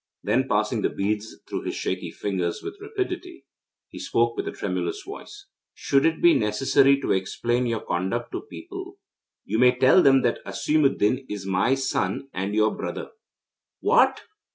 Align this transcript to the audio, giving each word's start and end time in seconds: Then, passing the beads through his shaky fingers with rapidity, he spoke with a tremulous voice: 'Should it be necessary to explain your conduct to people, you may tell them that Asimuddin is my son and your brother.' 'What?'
Then, 0.23 0.47
passing 0.49 0.81
the 0.81 0.89
beads 0.89 1.39
through 1.47 1.61
his 1.61 1.75
shaky 1.75 2.09
fingers 2.09 2.63
with 2.63 2.79
rapidity, 2.81 3.45
he 3.87 3.99
spoke 3.99 4.35
with 4.35 4.47
a 4.47 4.51
tremulous 4.51 5.03
voice: 5.03 5.45
'Should 5.75 6.07
it 6.07 6.23
be 6.23 6.33
necessary 6.33 6.99
to 7.01 7.11
explain 7.11 7.67
your 7.67 7.81
conduct 7.81 8.31
to 8.31 8.41
people, 8.41 8.97
you 9.45 9.59
may 9.59 9.77
tell 9.77 10.01
them 10.01 10.23
that 10.23 10.39
Asimuddin 10.43 11.23
is 11.29 11.45
my 11.45 11.75
son 11.75 12.29
and 12.33 12.55
your 12.55 12.75
brother.' 12.75 13.11
'What?' 13.81 14.21